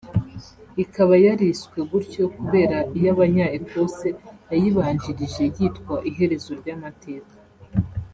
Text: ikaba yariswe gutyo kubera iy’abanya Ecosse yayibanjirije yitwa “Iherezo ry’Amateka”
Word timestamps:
ikaba 0.83 1.13
yariswe 1.25 1.77
gutyo 1.91 2.23
kubera 2.35 2.77
iy’abanya 2.97 3.45
Ecosse 3.57 4.07
yayibanjirije 4.49 5.43
yitwa 5.57 5.95
“Iherezo 6.09 6.51
ry’Amateka” 6.59 7.35